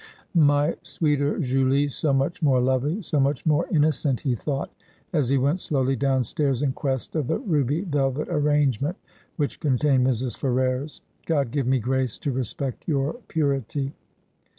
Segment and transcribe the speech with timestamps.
[0.33, 4.71] 'My sweeter Julie— so much more lovely— so much more innocent,' he thought,
[5.13, 8.97] as he went slowly downstairs in quest of the ruby velvet arrangement
[9.35, 10.35] which contained Mrs.
[10.35, 13.93] Ferrers.' God give me grace to respect your purity